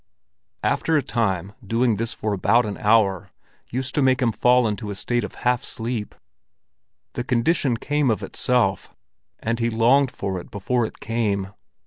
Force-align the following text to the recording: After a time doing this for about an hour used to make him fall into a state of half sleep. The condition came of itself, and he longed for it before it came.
After 0.63 0.97
a 0.97 1.03
time 1.03 1.53
doing 1.63 1.97
this 1.97 2.11
for 2.11 2.33
about 2.33 2.65
an 2.65 2.75
hour 2.79 3.29
used 3.69 3.93
to 3.93 4.01
make 4.01 4.19
him 4.19 4.31
fall 4.31 4.67
into 4.67 4.89
a 4.89 4.95
state 4.95 5.23
of 5.23 5.35
half 5.45 5.63
sleep. 5.63 6.15
The 7.13 7.23
condition 7.23 7.77
came 7.77 8.09
of 8.09 8.23
itself, 8.23 8.89
and 9.41 9.59
he 9.59 9.69
longed 9.69 10.09
for 10.09 10.39
it 10.39 10.49
before 10.49 10.87
it 10.87 10.99
came. 11.01 11.53